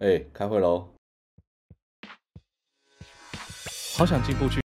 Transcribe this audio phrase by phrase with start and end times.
[0.00, 0.88] 哎、欸，开会喽！
[3.96, 4.60] 好想进步去。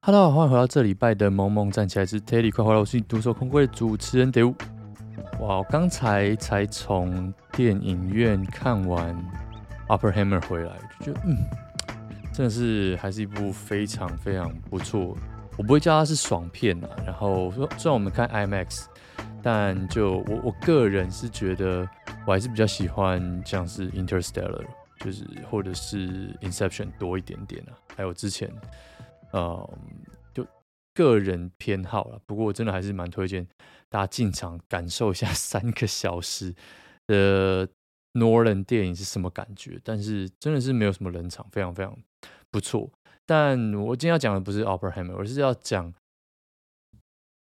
[0.00, 4.54] Hello，欢迎回到这礼拜的萌萌站起来之 Teddy 快回来，我是你独守空闺的主持人 Dave。
[5.40, 9.12] 哇，我刚才才从电影院看完
[9.88, 11.36] 《Upper Hammer》回来，就觉得嗯，
[12.32, 15.18] 真的是还是一部非常非常不错。
[15.56, 16.88] 我不会叫它是爽片啊。
[17.04, 18.84] 然后说，虽然我们看 IMAX，
[19.42, 21.88] 但就我我个人是觉得。
[22.26, 24.64] 我还是比较喜欢像是 Interstellar，
[25.00, 28.50] 就是或者是 Inception 多一点点啊，还有之前，
[29.32, 29.78] 呃，
[30.32, 30.46] 就
[30.94, 32.18] 个人偏好了。
[32.24, 33.46] 不过我真的还是蛮推荐
[33.90, 36.54] 大家进场感受一下 三个小时
[37.06, 37.68] 的
[38.14, 39.78] Nolan 电影是什么感觉。
[39.84, 41.94] 但是真的是没有什么冷场，非常非常
[42.50, 42.90] 不错。
[43.26, 45.92] 但我今天要讲的不是 Oppenheimer，而是要讲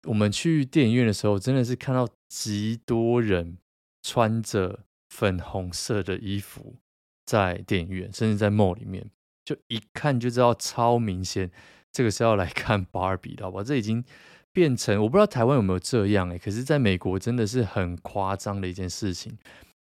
[0.08, 3.58] 我们去电影院的时候，真的是看到极多人。
[4.06, 6.76] 穿着粉红色的衣服
[7.24, 9.10] 在电影院，甚至在 mall 里面，
[9.44, 11.50] 就一看就知道超明显，
[11.90, 13.64] 这个是要来看 Barbie 的，好吧？
[13.64, 14.04] 这已经
[14.52, 19.38] 变成我不知道台湾有没有这样哎，可是在美国真的是很夸张的一件事情。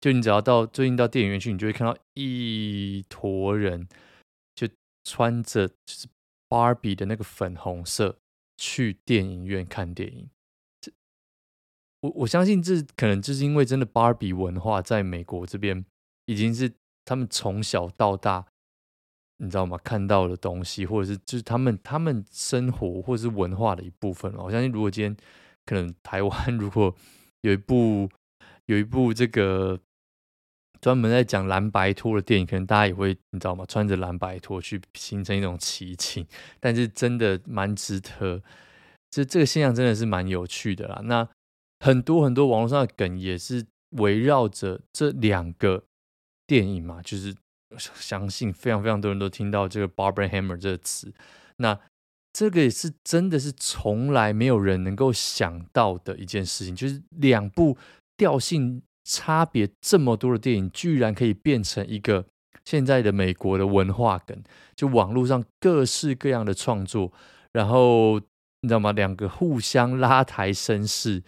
[0.00, 3.86] 就你只要到最近到电影院去，你就会看到一坨人，
[4.54, 4.66] 就
[5.04, 6.08] 穿着就是
[6.48, 8.18] Barbie 的那个粉红色
[8.56, 10.28] 去电影院看电影。
[12.00, 15.84] 我我相信这可能就是因为真的芭比文化在美国这边
[16.24, 16.72] 已经是
[17.04, 18.46] 他们从小到大，
[19.36, 19.78] 你知道吗？
[19.84, 24.32] 看到的东西，或者是就是他们他们生活或者是文化的一部分。
[24.36, 25.14] 我相信如果今天
[25.66, 26.94] 可能台湾 如果
[27.42, 28.08] 有一部
[28.66, 29.78] 有一部这个
[30.80, 33.66] 专门在讲蓝白拖的电影，可能大家也会你知道吗？
[33.66, 36.26] 穿着蓝白拖去形成一种奇景。
[36.60, 38.42] 但是真的蛮值得，
[39.10, 41.02] 这这个现象真的是蛮有趣的啦。
[41.04, 41.28] 那。
[41.80, 45.84] 很多很多网络上的梗也是围绕着这两个
[46.46, 47.34] 电影嘛，就是
[47.78, 51.12] 相信非常非常多人都听到这个 “Barbenheimer” 这个词。
[51.56, 51.78] 那
[52.32, 57.76] 这个也是真的是从来没有人能够想到的一件事情，就是两部
[58.16, 62.26] 调性差别这么多的电影，居然可以变成一个
[62.64, 64.42] 现在的美国的文化梗，
[64.76, 67.12] 就网络上各式各样的创作，
[67.52, 68.20] 然后
[68.60, 68.92] 你知道吗？
[68.92, 71.22] 两个互相拉抬声势。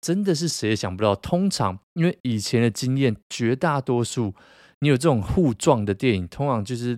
[0.00, 1.14] 真的是谁也想不到。
[1.14, 4.34] 通常，因为以前的经验，绝大多数
[4.80, 6.96] 你有这种互撞的电影，通常就是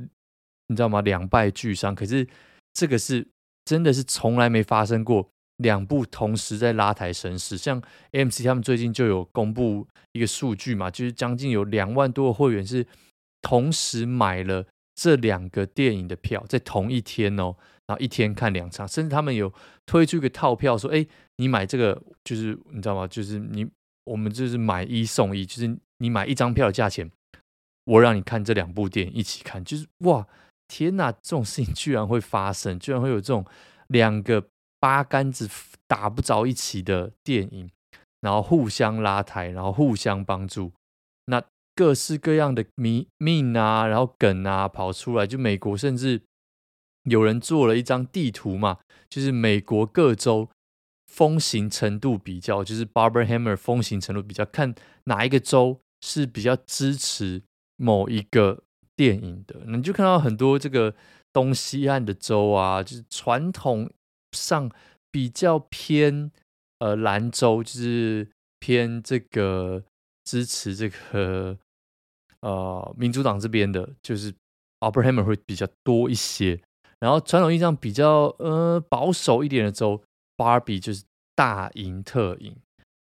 [0.68, 1.00] 你知道吗？
[1.00, 1.94] 两败俱伤。
[1.94, 2.26] 可是
[2.72, 3.26] 这个是
[3.64, 7.58] 真的是从来没发生过，两部同时在拉抬神势。
[7.58, 7.82] 像
[8.12, 12.86] MC 他们最近就有公布一个数据嘛，就是将近有两万多个会员是
[13.40, 17.56] 同时买了这两个电影的票，在同一天哦。
[17.88, 19.52] 然后一天看两场，甚至他们有
[19.84, 21.04] 推出一个套票，说：“哎，
[21.36, 23.06] 你买这个就是你知道吗？
[23.06, 23.68] 就是你
[24.04, 27.10] 我们就是买一送一，就是你买一张票的价钱，
[27.84, 29.64] 我让你看这两部电影一起看。
[29.64, 30.26] 就是哇，
[30.68, 33.44] 天哪，这种事情居然会发生，居然会有这种
[33.88, 34.48] 两个
[34.78, 35.48] 八竿子
[35.86, 37.70] 打不着一起的电影，
[38.20, 40.72] 然后互相拉抬，然后互相帮助，
[41.26, 41.42] 那
[41.74, 46.22] 各式各样的迷命啊，然后梗啊跑出来，就美国甚至。”
[47.10, 48.78] 有人做了一张地图嘛，
[49.08, 50.48] 就是美国各州
[51.12, 54.74] 风行程度比较，就是 Barbenheimer 风行程度比较，看
[55.04, 57.42] 哪一个州是比较支持
[57.76, 58.62] 某一个
[58.96, 59.60] 电影的。
[59.66, 60.94] 你就看到很多这个
[61.30, 63.90] 东西岸的州啊，就是传统
[64.32, 64.70] 上
[65.10, 66.30] 比较偏
[66.78, 69.82] 呃蓝州，就是偏这个
[70.24, 71.58] 支持这个
[72.40, 74.32] 呃民主党这边的，就是
[74.80, 76.58] Barbenheimer 会比较多一些。
[77.00, 80.02] 然后传统意义上比较呃保守一点的州
[80.42, 81.04] ，Barbie 就是
[81.36, 82.56] 大赢特赢。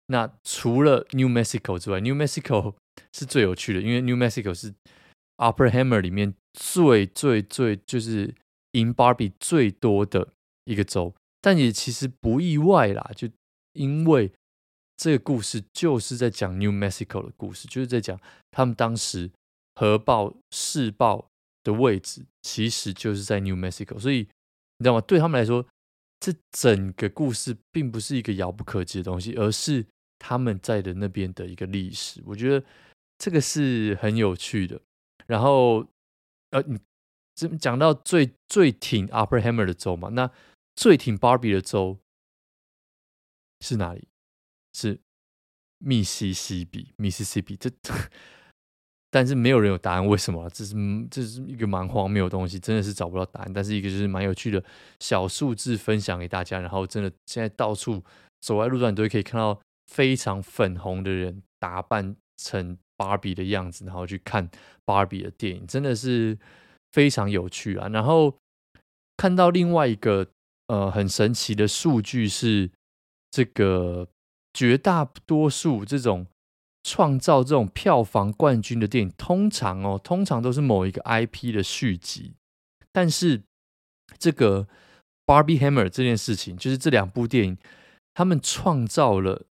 [0.06, 2.74] 那除了 New Mexico 之外，New Mexico
[3.12, 4.72] 是最有趣的，因为 New Mexico 是
[5.36, 8.34] Oppenheimer 里面最最最就是
[8.72, 10.28] 赢 Barbie 最多的
[10.64, 11.14] 一个州。
[11.42, 13.28] 但也其实不意外啦，就
[13.74, 14.32] 因为
[14.96, 18.18] 这个故事就是在讲 New Mexico 的故事，就是在讲
[18.50, 19.30] 他们当时
[19.74, 21.28] 核爆试爆
[21.62, 24.28] 的位置其实就是在 New Mexico，所以
[24.78, 25.00] 你知道吗？
[25.00, 25.66] 对他们来说，
[26.26, 29.86] 这整个故事并不是一个遥不可及的东西，而是
[30.18, 32.20] 他们在的那边的一个历史。
[32.26, 32.66] 我觉得
[33.16, 34.80] 这个是很有趣的。
[35.28, 35.86] 然后，
[36.50, 36.60] 呃，
[37.48, 40.08] 你讲到最最挺 Oppenheimer 的州嘛？
[40.08, 40.28] 那
[40.74, 42.00] 最挺 Barbie 的州
[43.60, 44.08] 是哪里？
[44.74, 44.98] 是
[45.78, 47.56] 密西西比密西西比。
[47.56, 47.70] 这。
[49.16, 50.46] 但是没有人有答案，为什么？
[50.50, 50.74] 这是
[51.10, 53.50] 这是一个蛮荒谬的东西，真的是找不到答案。
[53.50, 54.62] 但是一个就是蛮有趣的
[55.00, 58.04] 小数字分享给大家，然后真的现在到处
[58.42, 64.50] 走在路上，你都可以看到非常粉红的人打扮成芭比的样子，然后去看
[64.84, 66.36] 芭比的电影，真的是
[66.92, 67.88] 非常有趣啊。
[67.88, 68.36] 然后
[69.16, 70.26] 看到另外一个
[70.66, 72.70] 呃很神奇的数据是，
[73.30, 74.06] 这个
[74.52, 76.26] 绝大多数这种
[76.86, 82.34] 创造这种票房冠军的电影，通常哦，通常都是某一个 IP 的续集，
[82.92, 83.42] 但是
[84.18, 84.68] 这个
[85.26, 87.58] Barbie Hammer 这件事情，就是这两部电影，
[88.14, 89.46] 他们创造了。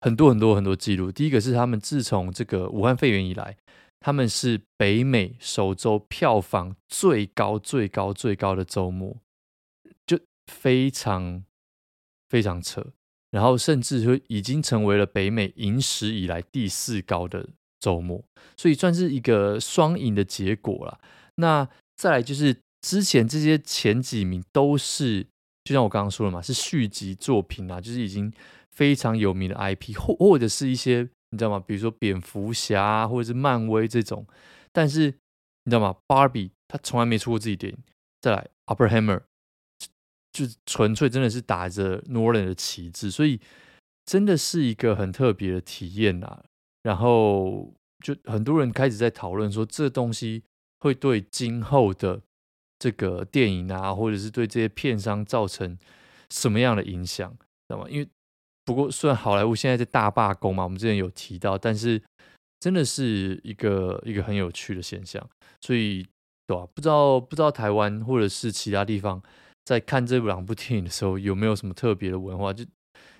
[0.00, 1.10] 很多很多很多记录。
[1.10, 3.56] 第一个是他们自从这个武汉肺炎以来，
[3.98, 9.16] 他们是北美首周票房最高、最高、最高的周末，
[10.06, 10.16] 就
[10.46, 11.42] 非常
[12.28, 12.92] 非常扯。
[13.30, 17.48] 然后甚至说已经成为了北美影史以来第四高的
[17.80, 18.24] 周末，
[18.56, 21.00] 所以算是一个双赢的结果了。
[21.36, 25.26] 那再来就是之前这些前几名都是，
[25.64, 28.32] 就像我刚刚说的嘛，是续集作品啊，就是已经。
[28.70, 31.58] 非常有名的 IP，或或者是一些你知道吗？
[31.58, 34.24] 比如说蝙蝠侠或者是漫威这种，
[34.72, 35.06] 但是
[35.64, 37.78] 你知道吗？Barbie 他从来没出过自己电影。
[38.20, 39.22] 再来，Oppenheimer
[40.32, 43.40] 就纯粹真的是打着 Nolan 的旗帜，所以
[44.04, 46.44] 真的是一个很特别的体验啊。
[46.82, 50.42] 然后就很多人开始在讨论说，这东西
[50.80, 52.20] 会对今后的
[52.78, 55.76] 这个电影啊，或者是对这些片商造成
[56.30, 57.86] 什么样的影响，知道吗？
[57.90, 58.08] 因为
[58.64, 62.00] 不过，虽然好莱坞现在在大罢工嘛，我们之前有提到，但是
[62.60, 65.26] 真的是一个一个很有趣的现象。
[65.60, 66.06] 所以，
[66.46, 66.66] 对吧？
[66.74, 69.20] 不知道不知道台湾或者是其他地方
[69.68, 72.54] 在看这两部电影的时候，有没有什么特别的文化？
[72.54, 72.70] 就你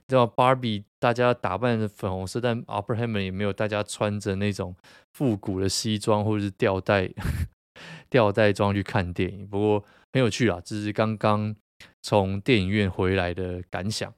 [0.08, 4.74] 知道，Barbie 大家打扮的粉红色，但 Oppenheimer 也没有大家穿着那种
[5.12, 7.10] 复古的西装或者是吊带
[8.08, 9.46] 吊带装去看电影。
[9.46, 9.84] 不过
[10.14, 11.54] 很有趣啦，这是刚刚
[12.00, 14.14] 从电影院回来的感想。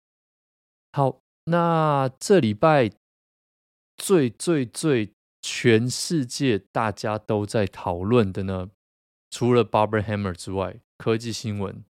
[0.92, 2.92] 好，那这礼拜
[3.96, 5.10] 最最最
[5.42, 8.70] 全世界大家都在讨论的呢，
[9.32, 11.82] 除了 Barber Hammer 之外，科技新闻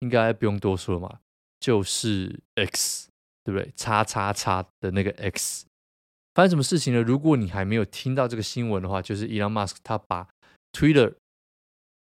[0.00, 1.20] 应该不用多说了嘛，
[1.60, 3.08] 就是 X，
[3.44, 3.72] 对不对？
[3.76, 5.66] 叉叉叉的那个 X，
[6.34, 7.02] 发生什么事情呢？
[7.02, 10.28] 如果你还没有听到这个新闻的话，就是 Elon Musk 他把
[10.72, 11.14] Twitter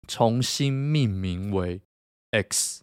[0.08, 1.82] 重新命名为
[2.30, 2.82] X，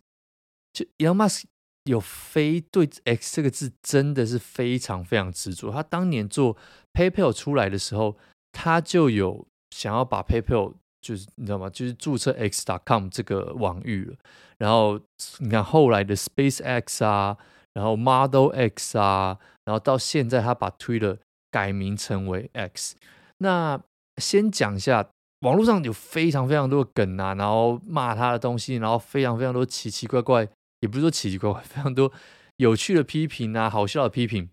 [0.74, 1.44] 就 Elon Musk。
[1.88, 5.72] 有非对 X 这个字真的是非常非常执着。
[5.72, 6.58] 他当年做
[6.92, 8.18] PayPal 出来的时候，
[8.52, 10.74] 他就有想要把 PayPal
[11.08, 11.70] 就是你知道吗？
[11.70, 14.16] 就是注册 X.com 这个网域了。
[14.58, 15.00] 然后
[15.40, 17.38] 你看后来的 SpaceX 啊，
[17.74, 21.18] 然后 Model X 啊，然后到现在他把 Twitter
[21.50, 22.98] 改名成为 X。
[23.38, 23.80] 那
[24.18, 25.08] 先讲一下，
[25.42, 30.50] 网络上有非常非常多的梗啊，然后骂他的东西，然后非常非常多奇奇怪怪。
[30.82, 32.12] 也不是说奇奇怪怪，非常多
[32.58, 34.50] 有趣的批评啊，好笑的批评。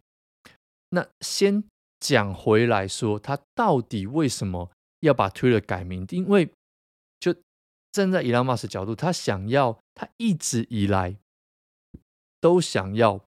[0.90, 1.64] 那先
[1.98, 4.70] 讲回来说，他到底为什么
[5.04, 6.06] 要把 Twitter 改名？
[6.10, 6.50] 因为
[7.20, 7.34] 就
[7.92, 11.16] 站在 Elon Musk 角度，他想要，他一直以来
[12.40, 13.24] 都想要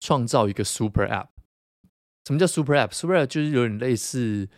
[0.00, 1.28] 创造一个 Super App。
[2.24, 4.48] 什么叫 Super App？Super App 就是有点类似，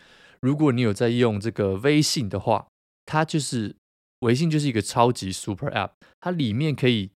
[0.41, 2.67] 如果你有在用这个微信的话，
[3.05, 3.75] 它就是
[4.19, 7.11] 微信就是一个超级 Super App，它里面可以。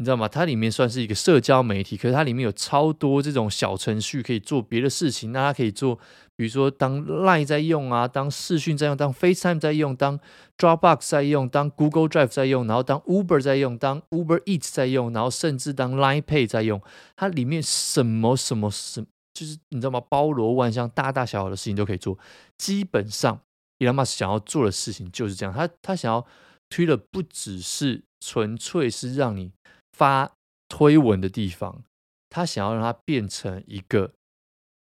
[0.00, 0.28] 你知道吗？
[0.28, 5.32] 它里面算是一个社交媒体，可是它里面有超多这种小程序可以做别的事情。
[5.32, 5.96] 那它可以做，
[6.36, 10.20] 比如说当 Line 在用啊，当视讯在用，当 FaceTime 在用，当
[10.56, 16.80] Dropbox 在用，当 Google Drive 在用，然后当 Uber 在用，当 Uber Eat 在用，然后甚至当 Line Pay 在用。
[17.16, 20.00] 它里面什么什么什，就是你知道吗？
[20.08, 22.16] 包罗万象，大大小小的事情都可以做。
[22.56, 23.40] 基本上
[23.80, 25.52] ，Elon Musk 想要做的事情就是这样。
[25.52, 26.24] 他他想要
[26.70, 29.50] 推的不只是纯粹是让你。
[29.98, 30.32] 发
[30.68, 31.82] 推文的地方，
[32.30, 34.12] 他想要让它变成一个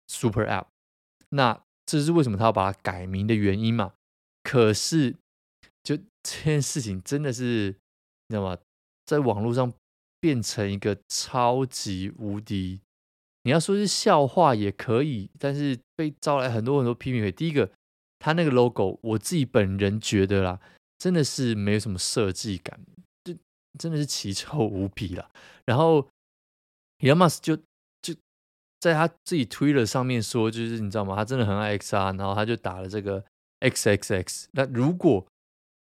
[0.07, 0.67] super app，
[1.29, 3.93] 那这是为什么他要把它改名的原因嘛？
[4.41, 5.17] 可是，
[5.83, 7.75] 就这件事情真的是，
[8.27, 8.57] 你知道吗？
[9.05, 9.73] 在网络上
[10.21, 12.79] 变成一个超级无敌，
[13.43, 17.29] 你要说是笑话也可以，但是被招来很多很多批评。
[17.33, 17.69] 第一个，
[18.19, 20.61] 他那个 logo，我自己本人觉得啦，
[20.97, 22.79] 真的是没有什么设计感。
[23.79, 25.29] 真的是奇丑无比了。
[25.65, 26.07] 然后
[26.99, 27.55] ，Elon Musk 就
[28.01, 28.13] 就
[28.79, 31.15] 在他自己 Twitter 上面说，就是你知道吗？
[31.15, 32.13] 他真的很爱 X R，。
[32.17, 33.23] 然后他就打了这个
[33.61, 34.45] XXX。
[34.51, 35.25] 那如果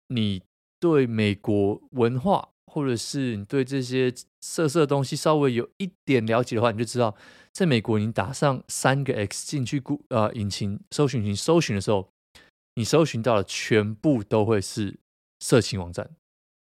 [0.09, 0.43] 你
[0.79, 7.15] 对美国文化，或者是你对这些色色的东西稍微有一点了解的话，你就知道，
[7.51, 12.09] 在美国你打上三个 X 进去谷呃引擎搜寻引擎搜寻的时候，
[12.75, 14.99] 你搜寻到的全部都会是
[15.39, 16.11] 色情网站，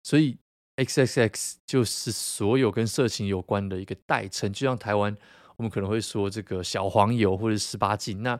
[0.03, 0.37] 所以。
[0.83, 5.15] XXX 就是所有跟色情有关的一个代称，就像台湾，
[5.57, 8.23] 我们可能会说这个小黄油或者十八禁。
[8.23, 8.39] 那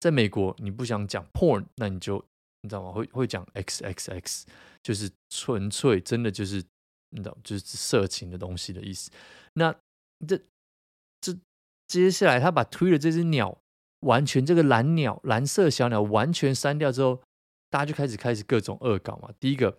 [0.00, 2.22] 在美国你不想讲 porn，那你就
[2.62, 2.92] 你知道吗？
[2.92, 4.42] 会会讲 XXX，
[4.82, 6.56] 就是纯粹真的就是
[7.10, 9.10] 你知道，就是色情的东西的意思。
[9.54, 9.74] 那
[10.26, 10.38] 这
[11.20, 11.36] 这
[11.86, 13.56] 接下来他把推的这只鸟
[14.00, 17.22] 完全这个蓝鸟蓝色小鸟完全删掉之后，
[17.70, 19.30] 大家就开始开始各种恶搞嘛。
[19.40, 19.78] 第一个，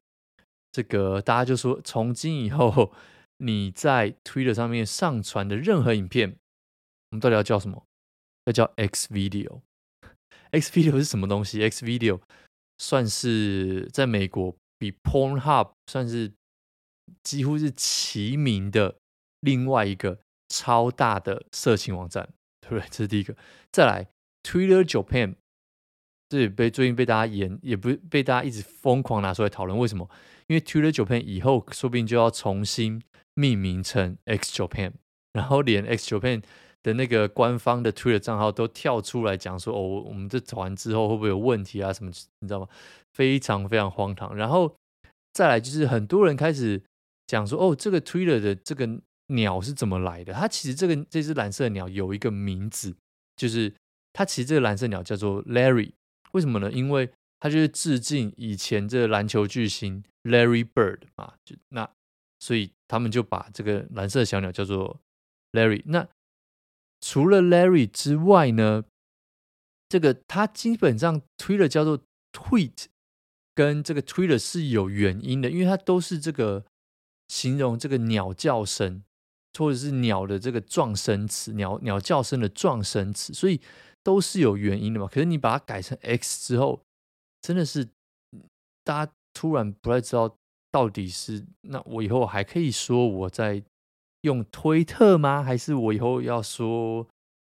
[0.77, 2.93] 这个大家就说，从今以后
[3.37, 6.37] 你在 Twitter 上面上传的任何影片，
[7.09, 7.83] 我们到底要叫什么？
[8.45, 9.61] 要叫 X Video。
[10.51, 12.21] X Video 是什么东西？X Video
[12.77, 16.31] 算是在美国比 Pornhub 算是
[17.23, 18.97] 几乎是齐名的
[19.39, 20.19] 另外一个
[20.49, 22.29] 超大的色情网站，
[22.61, 22.87] 对不对？
[22.91, 23.35] 这是第一个。
[23.71, 24.07] 再来
[24.43, 25.37] ，Twitter Japan，
[26.29, 29.77] 这也被最近被大家演，也不被大家一直疯狂拿出来讨论。
[29.77, 30.09] 为什么？
[30.47, 33.01] 因为 Twitter Japan 以后说不定就要重新
[33.33, 34.93] 命名成 X Japan，
[35.33, 36.43] 然后连 X Japan。
[36.83, 41.91] 的那个官方的 Twitter 账号都跳出来讲说：“哦，我们这转完之后会不会有问题啊？
[41.91, 42.67] 什么你知道吗？
[43.13, 44.33] 非常非常荒唐。
[44.33, 44.73] 然后
[45.33, 46.81] 再来就是很多人开始
[47.25, 48.87] 讲说：哦，这个 Twitter 的这个
[49.27, 50.31] 鸟是怎么来的？
[50.31, 52.95] 它其实这个这只蓝色鸟有一个名字，
[53.35, 53.73] 就是
[54.13, 55.91] 它其实这个蓝色鸟叫做 Larry。
[56.31, 56.71] 为什么呢？
[56.71, 61.33] 因为它就是致敬以前这个篮球巨星 Larry Bird 嘛。
[61.45, 61.89] 就那
[62.39, 64.99] 所以他们就把这个蓝色小鸟叫做
[65.51, 65.81] Larry。
[65.85, 66.07] 那
[67.01, 68.83] 除了 Larry 之外呢，
[69.87, 71.99] 这个它基本上 Twitter 叫做
[72.31, 72.85] Tweet，
[73.55, 76.65] 跟这个 Twitter 是有原因的，因为它都是这个
[77.27, 79.03] 形容这个鸟叫声，
[79.57, 83.61] 或者是鸟的这个状声词，鸟鸟叫声的状声词，所以
[84.07, 85.07] 都是有原因的嘛。
[85.07, 86.79] 可是你把它改成 X 之后，
[87.41, 87.89] 真的是
[88.85, 90.33] 大家突然不太知道
[90.71, 93.61] 到底是那我以后还可以说我在。
[94.21, 95.43] 用推特吗？
[95.43, 97.07] 还是我以后要说，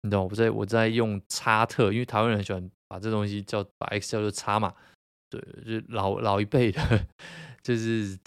[0.02, 0.36] 你懂我？
[0.36, 4.76] 在我在用叉特，因为台湾人很喜欢把这东西叫把 X 叫做叉嘛。
[5.30, 7.08] 对，就老老一辈的，
[7.64, 8.20] 就是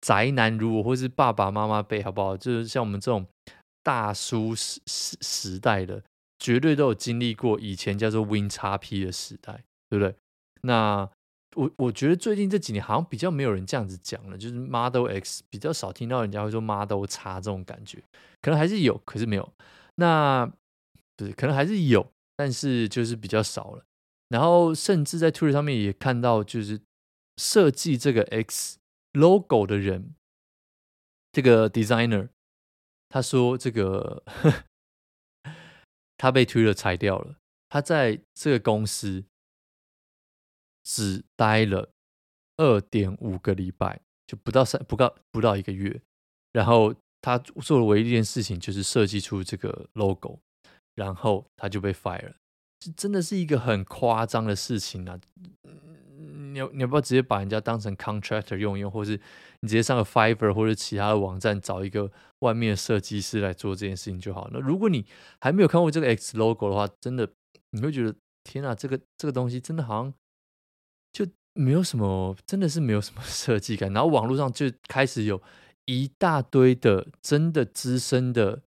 [0.00, 2.36] 宅男如我，或是爸爸妈妈辈，好不好？
[2.36, 3.24] 就是像我们这种
[3.82, 6.02] 大叔时时时代的，
[6.42, 10.14] 绝对都有经历过以前叫做 Win 叉 P 的时代，对不对？
[10.62, 11.08] 那。
[11.54, 18.02] 我我觉得最近这几年好像比较没有人这样子讲了，就是 Model X 比较少听到人家会说 Model X 这种感觉，
[18.40, 19.52] 可能还是有，可是没有。
[19.96, 20.50] 那
[21.14, 23.84] 不是可能还是有，但是就是比较少了。
[24.30, 26.80] 然后甚至在 Twitter 上面也看到，就是
[27.36, 28.78] 设计这个 X
[29.12, 30.14] logo 的人，
[31.32, 32.30] 这个 designer，
[33.10, 34.22] 他说这个
[36.22, 37.34] 他被 Twitter 裁掉了，
[37.68, 39.24] 他在这个公司。
[40.84, 41.92] 只待了
[42.56, 46.00] 二点五个礼拜，就不到三不到不到一个月，
[46.50, 50.40] 然后他做的唯一一件事情就是设计出这个 logo，
[50.96, 52.34] 然后他就被 fire 了，
[52.80, 55.20] 这真的是一个很夸张的事情啊！
[56.52, 59.18] 你要你要不要直接把人家当成 contractor 用一用，或是
[59.60, 64.60] 你直接上个 Fiverr 或者其他的网站找一个外面的设计师来做这件事情就好了。
[64.60, 65.06] 如果你
[65.40, 67.28] 还没有看过这个 X logo 的话，真的
[67.70, 70.14] 你会觉得天啊，这个这个东西真的好像。
[71.12, 73.92] 就没有什么，真的是没有什么 设计感。
[73.92, 75.42] 然后网络上就开始有
[75.84, 78.62] 一大堆的真的资深的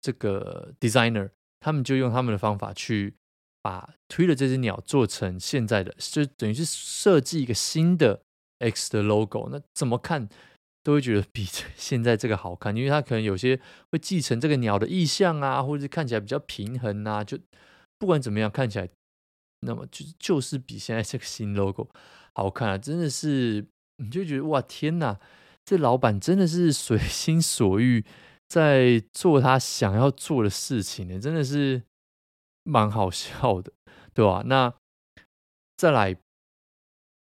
[0.00, 3.16] 这个 designer，他们就用他们的方法去
[3.62, 8.22] 把 Twitter 这只鸟做成现在的，就等于是设计一个新的
[8.58, 9.48] X 的 logo。
[9.50, 10.28] 那怎么看
[10.82, 11.44] 都会觉得比
[11.76, 17.22] 现在这个好看，因为它可能有些会继承这个鸟的意象啊，或者是看起来比较平衡啊。
[17.22, 17.38] 就
[17.98, 18.88] 不管怎么样，看起来。
[19.62, 21.90] 那么就就是比现在这个新 logo
[22.32, 23.66] 好看啊，真的是
[23.98, 25.20] 你就觉得哇天哪，
[25.66, 28.02] 这老板真的是随心所欲
[28.48, 31.82] 在做他想要做的事情呢，真的是
[32.62, 33.72] 蛮好笑的，
[34.12, 34.42] 对吧？
[34.46, 34.74] 那
[35.76, 36.16] 再来，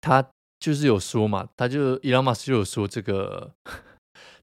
[0.01, 3.55] 他就是有说嘛，他就伊朗马斯就有说这个，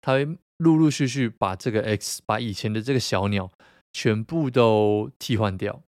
[0.01, 3.51] 他会陆陆续续把这个 X 把以前的这个小鸟
[3.91, 5.81] 全部都替换掉。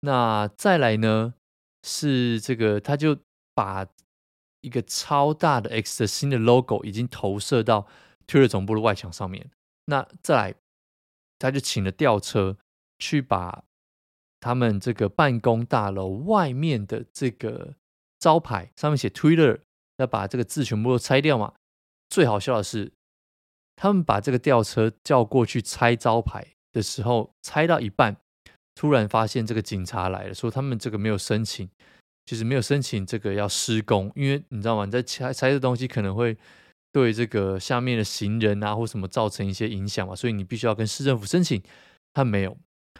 [0.00, 1.34] 那再来呢，
[1.82, 3.18] 是这个，他就
[3.54, 3.86] 把
[4.60, 7.86] 一个超大的 X 的新的 logo 已经投射到
[8.26, 9.50] Twitter 总部的外墙上面。
[9.86, 10.54] 那再来，
[11.38, 12.56] 他就请了吊车
[12.98, 13.64] 去把
[14.40, 17.74] 他们这个办公大楼外面的这个
[18.18, 19.60] 招牌上面写 Twitter，
[19.96, 21.54] 要把这个字全部都拆掉嘛。
[22.08, 22.92] 最好笑的是，
[23.76, 28.16] 他们把这个吊车叫过去拆招牌的时候，拆到一半。
[28.74, 31.68] 突然发现这个警察来了，说他们这个没有申请，
[32.24, 34.84] 就是没有申请这个要施工，因为你知道吗？
[34.84, 36.38] 你在拆拆的东西可能会
[36.92, 41.60] 对这个下面的行人啊或什么造成一些影响嘛，所以你必须要跟市政府申请。
[42.14, 42.56] 他没有，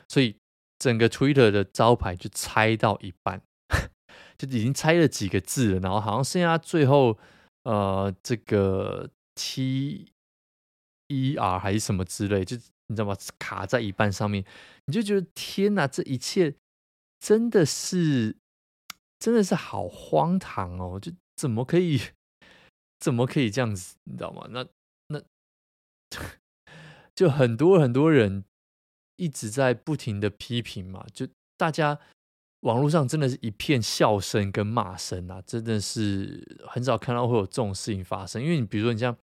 [0.09, 0.37] 所以
[0.79, 3.43] 整个 Twitter 的招牌就拆到一半，
[4.39, 7.19] 就已经拆了几个字了，然后好像剩下最后
[7.65, 10.13] 呃这个 T
[11.09, 12.57] E R 还是什么之类，就
[12.87, 13.17] 你知道吗？
[13.39, 14.45] 卡在一半上面，
[14.87, 16.55] 你就觉得天哪，这一切
[17.19, 18.37] 真的是
[19.19, 21.01] 真的是好荒唐哦！
[21.01, 22.01] 就怎么可以
[23.01, 24.47] 怎么可以这样子，你知道吗？
[24.51, 24.67] 那
[25.09, 25.23] 那
[27.15, 28.45] 就很多很多人。
[29.19, 31.99] 一直在不停的批评嘛，就大家
[32.61, 38.41] 网络上真的是一片笑声跟骂声啊，真的是很少看到会有这种事情发生。
[38.43, 39.17] 因为你比如说你像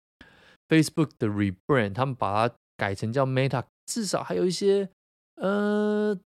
[0.67, 4.89] Facebook 的 rebrand，他们把它改成叫 Meta，至少还有一些
[5.35, 6.19] 呃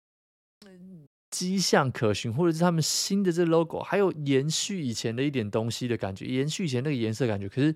[1.30, 7.48] 迹象可循，或者是他们新的这 logo 还有延续以前的一点东西的感觉，延续以前那个颜色感觉。
[7.48, 7.74] 可是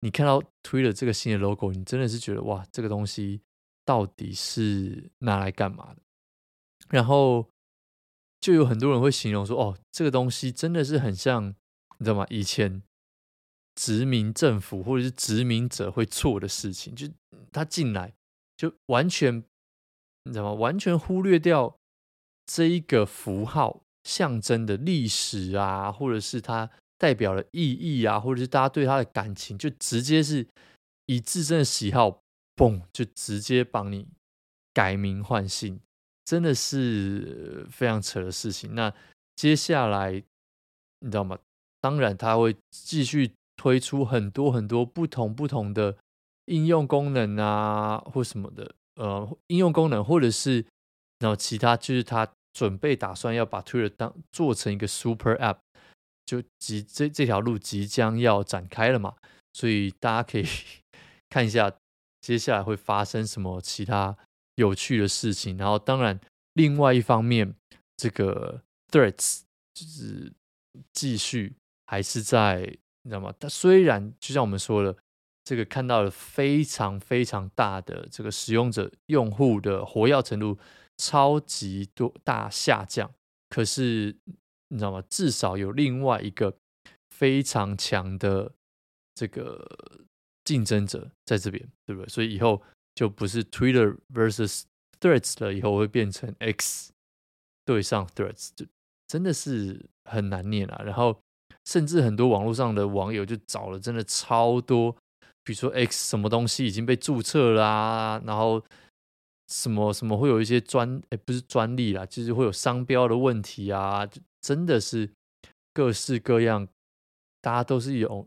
[0.00, 3.40] 你看到 Twitter 这个新的 logo，你真的是觉得哇，这个东西。
[3.84, 6.02] 到底是拿来干嘛的？
[6.88, 7.48] 然后
[8.40, 11.54] 就有很多人会形容说：“哦，这个东西真的是很像，
[11.98, 12.26] 你知道吗？
[12.30, 12.82] 以前
[13.74, 17.08] 殖民政府或者是殖民者会做的事情，就
[17.52, 18.12] 他进来
[18.56, 19.44] 就完全，
[20.24, 20.52] 你知道吗？
[20.52, 21.76] 完全忽略掉
[22.46, 30.48] 这一个符号象征的历史啊，或者是它代表的意义啊，或者是大家对它的感情，就直接是
[31.06, 32.22] 以自身的喜好。”
[32.60, 34.06] 嘣，就直接帮你
[34.74, 35.80] 改名换姓，
[36.26, 38.74] 真的是非常扯的事情。
[38.74, 38.92] 那
[39.34, 40.12] 接下来
[40.98, 41.38] 你知道吗？
[41.80, 45.96] 当然，他会继续推出很多很多不同不同的
[46.44, 48.74] 应用功能啊，或什么的。
[48.96, 50.66] 呃，应用功能，或者是
[51.20, 55.56] 然后其他，就是他准备打算要把 Twitter 当做成一个 Super App，
[56.26, 59.14] 就即这这条路即将要展开了嘛。
[59.54, 60.44] 所以大家可以
[61.30, 61.72] 看一下。
[62.20, 64.16] 接下来会发生什么其他
[64.56, 65.56] 有趣的事情？
[65.56, 66.20] 然后，当然，
[66.52, 67.54] 另外一方面，
[67.96, 69.40] 这个 threats
[69.72, 70.32] 就是
[70.92, 72.60] 继续还是在，
[73.02, 73.34] 你知道吗？
[73.40, 74.96] 它虽然就像我们说的，
[75.44, 80.58] 这个看到了非常非常大的这个使用者用户的活跃程度
[80.98, 83.10] 超级多大下降，
[83.48, 84.14] 可是
[84.68, 85.02] 你知道吗？
[85.08, 86.54] 至少有另外一个
[87.08, 88.52] 非常强的
[89.14, 89.99] 这个。
[90.50, 92.08] 竞争者在这边，对不对？
[92.08, 92.60] 所以以后
[92.96, 94.64] 就不是 Twitter versus
[94.98, 96.90] Threads 了，以后会变成 X
[97.64, 98.66] 对上 Threads，就
[99.06, 100.82] 真的是很难念啊。
[100.84, 101.16] 然后
[101.66, 104.90] 甚至很多网络上的网友就找了真的超多，
[105.44, 108.60] 比如说 X 什么东西已经被注册啦、然后
[109.46, 115.08] 什么什么会有一些专，哎，不是专利啦，就是会有商标的问题啊，就真的是
[115.72, 116.66] 各式各样，
[117.40, 118.26] 大家都是有。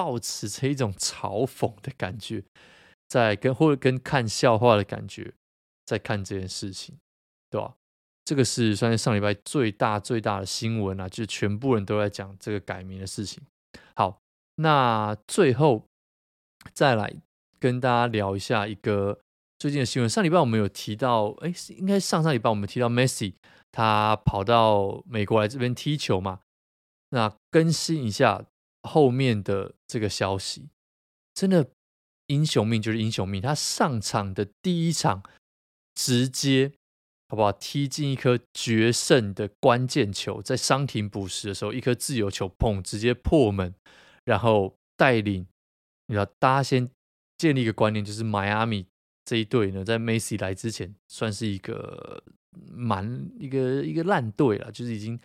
[0.00, 2.42] 抱持着一种嘲讽的感觉，
[3.06, 5.34] 在跟或者跟看笑话的感觉，
[5.84, 6.96] 在看这件事情，
[7.50, 7.74] 对吧？
[8.24, 13.42] 这个是算是上礼拜最大最大的新闻啊，就是全部人都在讲这个改名的事情。
[13.94, 14.22] 好，
[14.54, 15.84] 那最后
[16.72, 17.14] 再来
[17.58, 19.20] 跟大家聊一下一个
[19.58, 20.08] 最近的新闻。
[20.08, 23.34] 上礼拜我们有提到，哎，应该上上礼拜我们提到 Messi
[23.70, 26.40] 他跑到美国来这边踢球嘛？
[27.10, 28.46] 那更新一下。
[28.82, 30.68] 后面的这个消息，
[31.34, 31.70] 真的
[32.26, 33.42] 英雄命就是英雄命。
[33.42, 35.22] 他上场的第一场，
[35.94, 36.72] 直接
[37.28, 43.74] 好不好踢进一颗决胜的关键球，在伤停补时的时候，一颗自由球砰，直接破门，
[44.24, 45.46] 然后带领
[46.06, 46.90] 你知道，大家先
[47.38, 48.86] 建立一个观念，就是迈阿密
[49.24, 52.22] 这一队呢，在梅西来之前，算是一个
[52.72, 55.18] 蛮一个一个烂队了，就是已经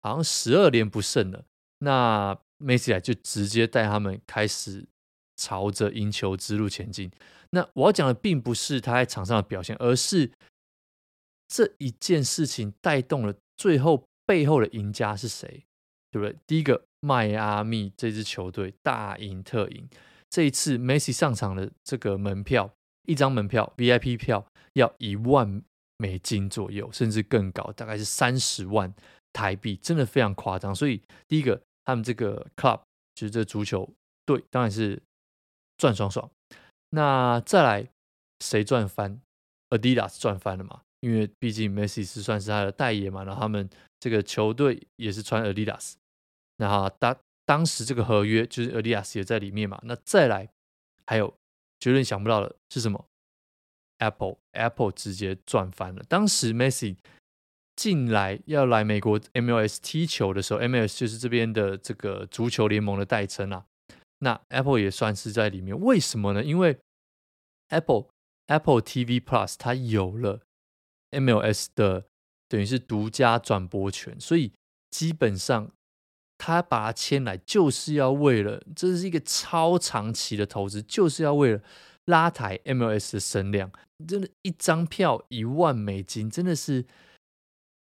[0.00, 1.44] 好像十二连不胜了。
[1.80, 4.86] 那梅西来就直接带他们开始
[5.36, 7.10] 朝着赢球之路前进。
[7.50, 10.30] 那我要讲的并不是他在场上的表现，而是
[11.48, 15.64] 这一件事情带动了最后背后的赢家是谁，
[16.10, 16.36] 对不对？
[16.46, 19.88] 第一个，迈阿密这支球队大赢特赢。
[20.28, 22.70] 这一次梅西上场的这个门票，
[23.06, 25.62] 一张门票 VIP 票要一万
[25.96, 28.94] 美金左右，甚至更高，大概是三十万
[29.32, 30.74] 台币，真的非常夸张。
[30.74, 31.60] 所以第一个。
[31.84, 32.80] 他们这个 club
[33.14, 33.88] 就是这足球
[34.24, 35.02] 队，当然是
[35.76, 36.30] 赚爽爽。
[36.90, 37.88] 那再来
[38.40, 39.20] 谁赚翻
[39.70, 40.82] ？Adidas 赚翻了嘛？
[41.00, 45.94] 因为毕竟 Messi 是算是他的代言嘛，然后他们这个球队也是穿 Adidas。
[46.56, 49.80] 然后当当时这个合约就是 Adidas 也在里面嘛。
[49.84, 50.48] 那再来
[51.06, 51.32] 还有
[51.78, 53.06] 绝对想不到的是什么
[53.98, 56.02] ？Apple Apple 直接赚翻了。
[56.08, 56.96] 当时 Messi。
[57.80, 63.64] 进来要来美国 MLS 踢球的时候，MLS 就是这边的这个足球联盟的代称啊。
[64.18, 66.44] 那 Apple 也算是在里面，为什么呢？
[66.44, 66.76] 因为
[67.70, 68.08] Apple
[68.48, 70.40] Apple TV Plus 它有了
[71.12, 72.04] MLS 的
[72.50, 74.52] 等于是独家转播权，所以
[74.90, 75.70] 基本上
[76.36, 81.62] 他把它签来就是要为了，这是一个超长期的投资，就是要为了
[82.04, 83.72] 拉抬 MLS 的声量。
[84.06, 86.84] 真的，一张票一万美金，真的是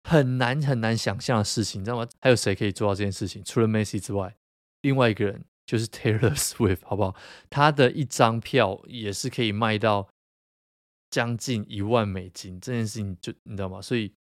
[0.03, 2.07] 很难很难想象的事情，你知道吗？
[2.21, 3.43] 还有谁可以做到这件事情？
[3.43, 4.35] 除了梅西之外，
[4.81, 7.15] 另外一个人就是 Taylor Swift，好不好？
[7.49, 10.09] 他的一张票也是可以卖到
[11.09, 13.81] 将近一万美金，这件事情就你知道吗？
[13.81, 14.13] 所以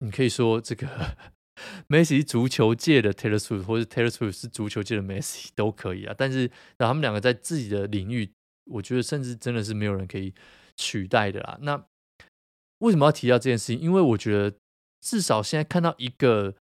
[0.00, 1.16] 你可以说这个
[1.88, 6.14] 梅西足球界的 Taylor Swift，或者 Taylor Swift 是足球界的梅西都可以啊。
[6.16, 8.32] 但是，然后他们两个在自己的领域，
[8.66, 10.34] 我觉得甚至真的是没有人可以。
[10.76, 11.56] 取代的啦。
[11.62, 11.86] 那
[12.78, 13.78] 为什么要提到这件事情？
[13.78, 14.56] 因为我觉得
[15.04, 16.54] 至少现在看到一个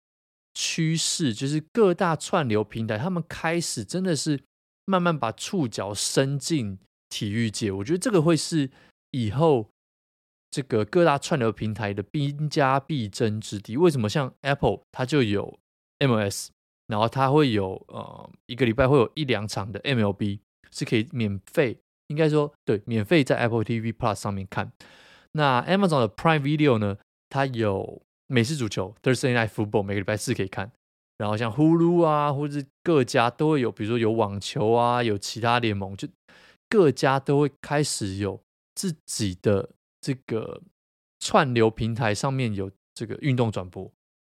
[0.55, 4.40] 趋势，就是各大串流平台他们开始真的是
[4.87, 6.79] 慢慢把触角伸进
[7.11, 7.70] 体育界。
[7.70, 8.70] 我觉得这个会是
[9.11, 9.68] 以后
[10.50, 13.76] 这个各大串流平台的兵家必争之地。
[13.76, 14.09] 为什么？
[14.09, 15.59] 像 Apple 它就有
[15.98, 16.50] M S，
[16.87, 20.40] 然后它会有呃一个礼拜会有一两场的 MLB
[20.72, 21.79] 是可以免费。
[22.09, 24.72] 应该说，对，免费在 Apple TV Plus 上面看。
[25.35, 26.96] 那 Amazon 的 Prime Video 呢？
[27.29, 30.70] 它有美式足球 Thursday Night Football，每个礼拜四可以看。
[31.18, 36.08] 然后像呼噜啊，或者各家都会有，比如说有网球啊，有其他联盟，就
[36.68, 38.40] 各家都会开始有
[38.74, 40.62] 自己的这个
[41.18, 43.92] 串流平台上面有这个运动转播。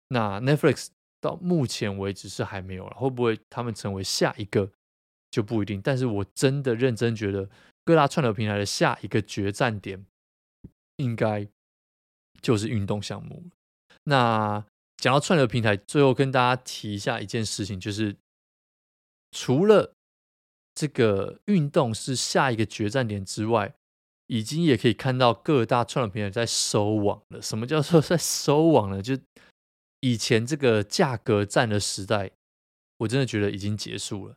[0.08, 0.88] 那 Netflix
[1.20, 4.70] 到目前为止是还没有了，会不会他们成为下一个？
[5.30, 7.48] 就不一定，但是我真的认真觉得
[7.84, 10.04] 各大串流平台的下一个决战点，
[10.96, 11.46] 应该
[12.42, 13.50] 就是运动项目了。
[14.04, 14.64] 那
[14.96, 18.16] 讲到串流平台，最后跟大家提一下一件事情，就是
[19.30, 19.94] 除了
[20.74, 23.74] 这个运动是下一个决战点之外，
[24.26, 27.42] 已经也可以看到各大串流平台在收网了。
[27.42, 29.02] 什么叫做 在收网了？
[29.02, 29.18] 就
[30.00, 32.30] 以前这个价格战的时代，
[32.98, 34.36] 我真的觉得已经结束了。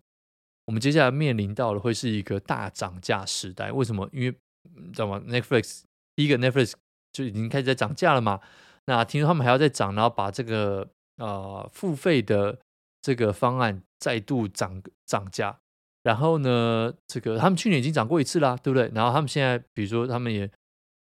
[0.65, 3.71] 我们接下来面临到的会是一个大涨价时代。
[3.71, 4.09] 为什么？
[4.11, 4.35] 因为
[4.75, 5.83] 你知道吗？Netflix
[6.15, 6.73] 第一个 Netflix
[7.11, 8.41] 就已经开始在涨价了嘛。
[8.85, 12.59] 那听说他们还要再涨，然后把这个呃付费的
[13.01, 15.59] 这个方案再度涨涨价。
[16.03, 18.91] 然后呢，这个他们去年已经涨过一次啦，对不对？
[18.93, 20.49] 然后他们现在，比如说他们也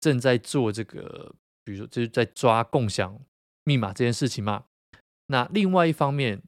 [0.01, 3.21] 正在做这个，比如说就是在抓共享
[3.65, 4.65] 密码这件事情嘛。
[5.27, 6.43] 那另外一方面，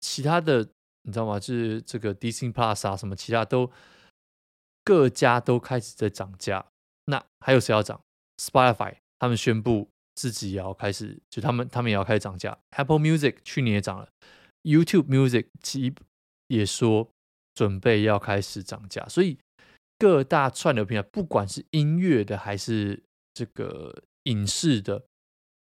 [0.00, 0.68] 其他的。
[1.04, 1.40] 你知道吗？
[1.40, 3.72] 就是这个 DCIN Plus 啊，什么其他都
[4.84, 6.66] 各家都开始在涨价。
[7.06, 7.98] 那还有谁要涨
[8.36, 9.88] ？Spotify 他们宣布
[10.20, 12.58] 自己也要开始，就他们他们也要开始涨价。
[12.76, 14.08] Apple Music 去年也涨了
[14.64, 15.94] ，YouTube Music 其
[16.48, 17.08] 也说
[17.54, 19.06] 准备要开始涨价。
[19.08, 19.38] 所以
[19.98, 23.02] 各大串流平台，不管是音乐的还是
[23.32, 25.04] 这个影视的，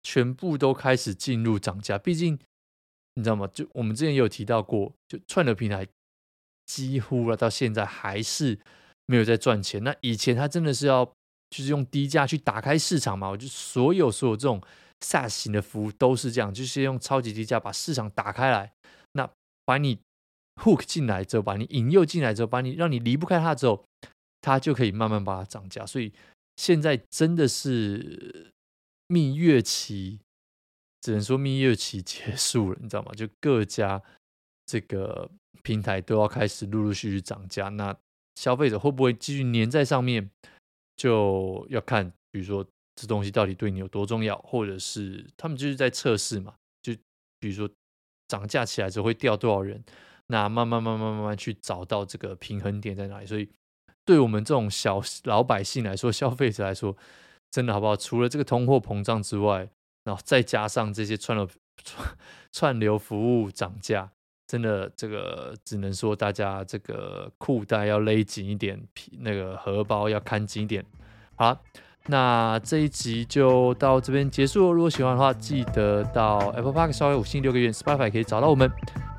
[0.03, 1.97] 全部都开始进入涨价。
[1.97, 2.39] 毕竟。
[3.15, 3.47] 你知道吗？
[3.53, 5.87] 就我们之前也有提到过，就串流平台
[6.65, 8.59] 几乎了到现在还是
[9.05, 9.85] 没有在赚钱。
[9.85, 11.13] 那以前它真的是要
[11.53, 13.29] 就是用低价去打开市场嘛？
[13.29, 14.61] 我就所有所有这种
[15.01, 18.73] SaaS 型的服务都是这样，就是用超级低价把市场打开来，
[19.13, 19.31] 那
[19.67, 19.99] 把你
[20.63, 23.85] hook 进来之后，把你引诱进来之后，把你让你离不开它之后，
[24.41, 25.85] 它就可以慢慢把它涨价。
[25.85, 26.13] 所以
[26.57, 28.51] 现在真的是
[29.07, 30.19] 蜜月期。
[31.05, 33.11] 只能说蜜月期结束了，你知道吗？
[33.17, 34.01] 就各家
[34.65, 35.29] 这个
[35.65, 37.93] 平台都要开始陆陆续续涨价，那
[38.37, 40.31] 消费者会不会继续粘在上面，
[41.03, 46.95] 就要看，比如说这东西到底对你有多重要，或者是他们就是在测试嘛，就
[47.41, 47.69] 比如说
[48.29, 49.83] 涨价起来之后会掉多少人，
[50.29, 53.27] 那慢慢慢慢慢慢去找到这个平衡点在哪里。
[53.27, 53.49] 所以
[54.05, 56.97] 对我们这种小老百姓来说，消费者来说，
[57.51, 57.97] 真的好不好？
[57.97, 59.69] 除了这个通货膨胀之外，
[60.05, 61.49] 然后再加上这些串流
[61.83, 62.17] 串
[62.53, 64.13] 串流服务涨价，
[64.53, 70.85] 真的这个只能说大家这个裤带要勒紧一点，皮那个荷包要看紧一点。
[71.37, 71.59] 好，
[72.09, 74.73] 那这一集就到这边结束了。
[74.75, 78.71] 如果喜欢的话，记得到 Apple Park 稍微五星六个月，Spotify 可以找到我们，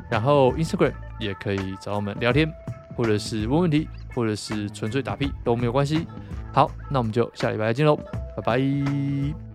[0.07, 2.47] 然后 Instagram 也可以找我们聊天，
[2.95, 6.05] 或者是问问题，或者是纯粹打屁都没有关系。
[6.53, 7.95] 好，那我们就下礼拜再见喽，
[8.37, 9.52] 拜拜。